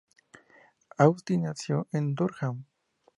[0.97, 2.65] Astin nació en Durham.